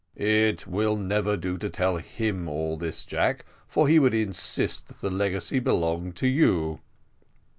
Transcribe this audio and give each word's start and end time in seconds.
"It 0.15 0.65
never 0.65 1.27
will 1.29 1.37
do 1.37 1.59
to 1.59 1.69
tell 1.69 1.97
him 1.97 2.49
all 2.49 2.75
this, 2.75 3.05
Jack, 3.05 3.45
for 3.67 3.87
he 3.87 3.99
would 3.99 4.15
insist 4.15 4.87
that 4.87 4.97
the 4.97 5.11
legacy 5.11 5.59
belonged 5.59 6.15
to 6.15 6.27
you." 6.27 6.79